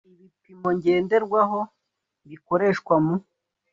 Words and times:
ibipimo 0.09 0.67
ngenderwaho 0.77 1.59
bikoreshwa 2.29 2.93
mu 3.05 3.15